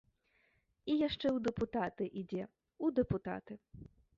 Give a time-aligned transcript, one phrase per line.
[0.93, 2.43] І яшчэ ў дэпутаты ідзе,
[2.87, 3.53] у дэпутаты.